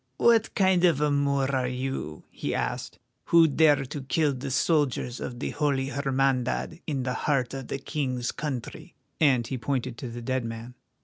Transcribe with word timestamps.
"What 0.17 0.55
kind 0.55 0.83
of 0.83 0.99
a 0.99 1.11
Moor 1.11 1.51
are 1.55 1.67
you," 1.67 2.23
he 2.31 2.55
asked, 2.55 2.97
"who 3.25 3.47
dare 3.47 3.85
to 3.85 4.01
kill 4.01 4.33
the 4.33 4.49
soldiers 4.49 5.19
of 5.19 5.37
the 5.39 5.51
Holy 5.51 5.89
Hermandad 5.89 6.81
in 6.87 7.03
the 7.03 7.13
heart 7.13 7.53
of 7.53 7.67
the 7.67 7.77
King's 7.77 8.31
country?" 8.31 8.95
and 9.19 9.45
he 9.45 9.59
pointed 9.59 9.99
to 9.99 10.09
the 10.09 10.23
dead 10.23 10.43
man. 10.43 10.73